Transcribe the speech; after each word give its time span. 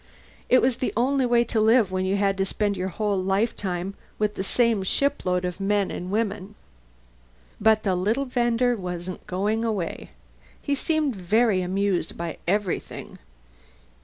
It 0.49 0.63
was 0.63 0.77
the 0.77 0.91
only 0.97 1.27
way 1.27 1.43
to 1.43 1.61
live 1.61 1.91
when 1.91 2.05
you 2.05 2.15
had 2.15 2.35
to 2.39 2.43
spend 2.47 2.75
your 2.75 2.87
whole 2.87 3.21
lifetime 3.21 3.93
with 4.17 4.33
the 4.33 4.41
same 4.41 4.81
shipload 4.81 5.45
of 5.45 5.59
men 5.59 5.91
and 5.91 6.09
women. 6.09 6.55
But 7.59 7.83
the 7.83 7.93
little 7.93 8.25
vender 8.25 8.75
wasn't 8.75 9.27
going 9.27 9.63
away. 9.63 10.09
He 10.59 10.73
seemed 10.73 11.15
very 11.15 11.61
amused 11.61 12.17
by 12.17 12.39
everything. 12.47 13.19